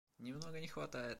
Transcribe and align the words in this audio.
Немного 0.19 0.59
не 0.59 0.67
хватает. 0.67 1.09